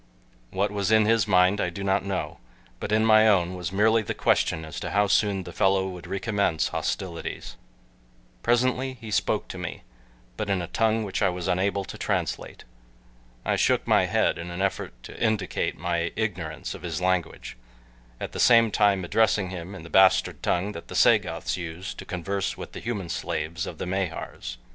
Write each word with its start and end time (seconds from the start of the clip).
What 0.49 0.71
was 0.71 0.91
in 0.91 1.05
his 1.05 1.27
mind 1.27 1.61
I 1.61 1.69
do 1.69 1.83
not 1.83 2.03
know, 2.03 2.39
but 2.79 2.91
in 2.91 3.05
my 3.05 3.27
own 3.27 3.53
was 3.53 3.71
merely 3.71 4.01
the 4.01 4.15
question 4.15 4.65
as 4.65 4.79
to 4.79 4.89
how 4.89 5.05
soon 5.05 5.43
the 5.43 5.53
fellow 5.53 5.87
would 5.89 6.07
recommence 6.07 6.69
hostilities. 6.69 7.55
Presently 8.41 8.97
he 8.99 9.11
spoke 9.11 9.47
to 9.49 9.59
me, 9.59 9.83
but 10.37 10.49
in 10.49 10.59
a 10.59 10.65
tongue 10.65 11.03
which 11.03 11.21
I 11.21 11.29
was 11.29 11.47
unable 11.47 11.85
to 11.85 11.99
translate. 11.99 12.63
I 13.45 13.55
shook 13.55 13.85
my 13.85 14.05
head 14.07 14.39
in 14.39 14.49
an 14.49 14.59
effort 14.59 14.93
to 15.03 15.23
indicate 15.23 15.77
my 15.77 16.11
ignorance 16.15 16.73
of 16.73 16.81
his 16.81 16.99
language, 16.99 17.55
at 18.19 18.31
the 18.31 18.39
same 18.39 18.71
time 18.71 19.05
addressing 19.05 19.51
him 19.51 19.75
in 19.75 19.83
the 19.83 19.89
bastard 19.91 20.41
tongue 20.41 20.71
that 20.71 20.87
the 20.87 20.95
Sagoths 20.95 21.57
use 21.57 21.93
to 21.93 22.05
converse 22.05 22.57
with 22.57 22.71
the 22.71 22.79
human 22.79 23.07
slaves 23.09 23.67
of 23.67 23.77
the 23.77 23.85
Mahars. 23.85 24.57